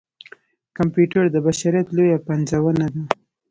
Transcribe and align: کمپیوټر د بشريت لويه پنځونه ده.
کمپیوټر 0.77 1.23
د 1.31 1.37
بشريت 1.45 1.87
لويه 1.95 2.17
پنځونه 2.27 2.85
ده. 2.93 3.01